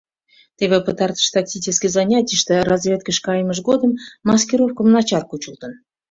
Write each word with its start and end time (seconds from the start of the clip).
Теве 0.57 0.77
пытартыш 0.85 1.27
тактический 1.35 1.91
занятийыште 1.97 2.53
разведкыш 2.71 3.17
каймыж 3.25 3.57
годым 3.69 3.91
маскировкым 4.27 4.87
начар 4.95 5.23
кучылтын. 5.29 5.71